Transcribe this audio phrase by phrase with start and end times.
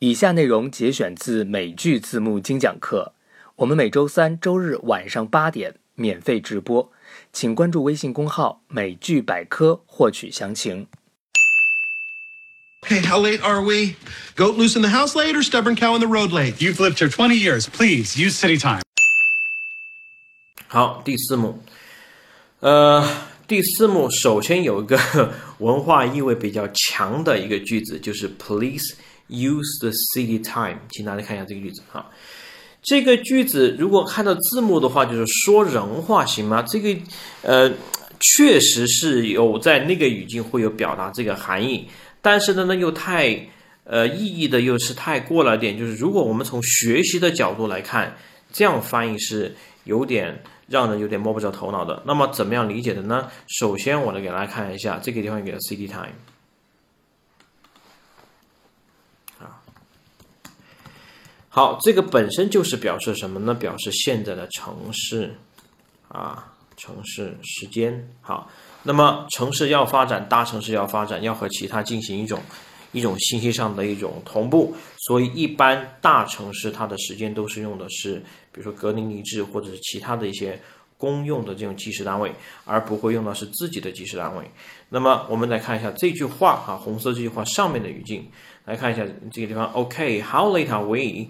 [0.00, 3.14] 以下内容节选自美剧字幕精讲课，
[3.56, 6.92] 我们每周三、周日晚上八点免费直播，
[7.32, 10.86] 请关注微信公号“美剧百科”获取详情。
[12.82, 13.94] Hey, how late are we?
[14.36, 16.56] Goat loose in the house late or stubborn cow in the road late?
[16.58, 17.66] You've lived here twenty years.
[17.66, 18.82] Please use city time.
[20.68, 21.58] 好，第四幕，
[22.60, 23.02] 呃，
[23.48, 28.94] 第四幕首先有一个文化意味比较强的一个句子，就是 Please
[29.28, 32.10] use the city time，请大家看一下这个句子哈。
[32.82, 36.62] 这个句子如果看到字幕的话，就是说人话，行吗？
[36.62, 36.96] 这个
[37.42, 37.70] 呃，
[38.20, 41.88] 确实是有在那个语境会有表达这个含义，
[42.20, 43.48] 但是呢，呢又太
[43.84, 48.16] 呃意义的又是太过了点，就是如果我们从学习的角度来看，
[48.52, 50.42] 这样翻译是有点。
[50.68, 52.02] 让人有点摸不着头脑的。
[52.04, 53.28] 那么怎么样理解的呢？
[53.46, 56.10] 首先，我来给大家看一下这个地方给了 city time
[59.38, 59.62] 啊。
[61.48, 63.54] 好，这个本身就是表示什么呢？
[63.54, 65.34] 表示现在的城市
[66.08, 68.08] 啊，城市时间。
[68.20, 68.50] 好，
[68.82, 72.40] 那么城市要发展，大城市要发展，要和其他进行一种
[72.92, 78.22] 一种信息上的一种同步，所以一般大城市它的时间都是用的是。
[78.52, 80.58] 比如说格林尼治或者是其他的一些
[80.98, 82.32] 公用的这种计时单位，
[82.64, 84.50] 而不会用到是自己的计时单位。
[84.88, 88.28] 那么我们来看一下这句话啊，红色这句话上面的语境，
[88.64, 89.64] 来看一下这个地方。
[89.72, 91.28] OK，how late are we?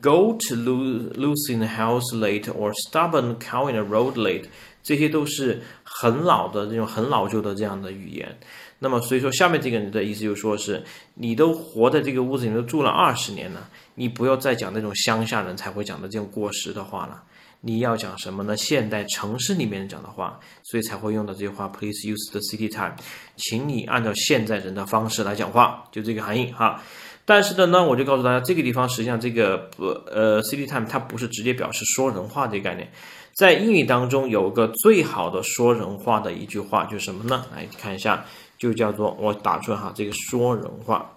[0.00, 4.44] Go to loose in the house late or stubborn cow in the road late？
[4.82, 8.38] 这些都是很老的这种很老旧的这样的语言。
[8.78, 10.82] 那么所以说下面这个人的意思就是说是
[11.14, 17.22] 你都活在这个屋子里都住了二十年了，你不要再讲那种乡下人才会讲的这种过时的话了，
[17.60, 18.56] 你要讲什么呢？
[18.56, 21.68] 现代城市里面讲的话，所以才会用到这句话。
[21.68, 22.94] Please use the city time，
[23.36, 26.82] 请你按照现在人的方式来讲话，就这个含义哈。
[27.24, 32.90] 但是的呢，我就告诉大家，这个地方实际上这个不呃 city time 它不是直接表示说人话这个概念，
[33.34, 37.44] 在英语当中有个最好的说人话的一句话就是什么呢？
[37.54, 38.24] 来看一下。
[38.60, 41.10] 就叫做我打出来哈，这个说人话。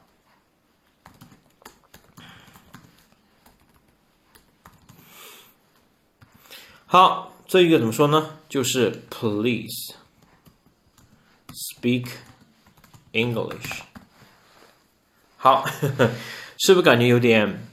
[6.94, 8.38] 好，这一个怎么说呢？
[8.48, 9.96] 就是 Please
[11.52, 12.06] speak
[13.14, 13.82] English。
[15.36, 15.66] 好，
[16.60, 17.66] 是不是感觉有点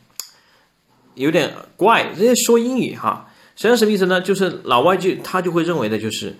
[1.16, 2.04] 有点怪？
[2.04, 4.22] 人家说英语哈，实际上什么意思呢？
[4.22, 6.38] 就是老外就他就会认为的就是。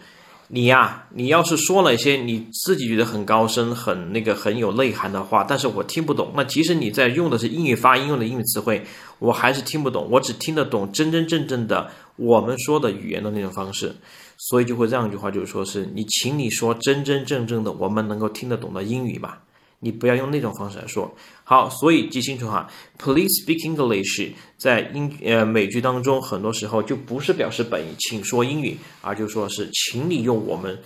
[0.53, 6.33] 你呀，你要是说了一些你自己觉得很高深、很那个很有内涵的话，但是我听不懂。
[6.35, 8.85] 那即使你在用的是英语发音、用的英语词汇，
[9.21, 10.09] 我还是听不懂。
[10.11, 13.95] 我只听得懂真真正正的我们说的语言的那种方式，
[14.39, 19.41] 所以就会这样一句话，就是说是你，请你说真真正正的我们能够听得懂的英语吧。
[19.81, 21.15] 你不要用那种方式来说。
[21.43, 30.81] 好，所以记清楚哈，Please speak English，在英呃美剧当中，很多时候就不是表示本意，请说英语，而就说是请你用我们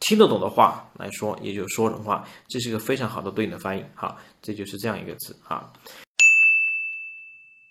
[0.00, 3.84] 听得懂的话来说，也就是说人话，这是一个非常好的对应的翻译。
[3.94, 5.72] 好，这就是这样一个词哈。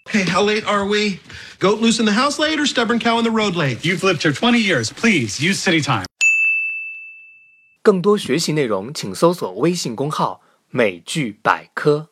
[0.09, 1.19] Hey, how late are we?
[1.59, 3.79] Goat loose in the house late or stubborn cow in the road late?
[3.81, 4.89] You've lived here 20 years.
[4.89, 6.05] Please use city time.
[7.81, 12.09] 更多学习内容，请搜索微信公号“美剧百科”。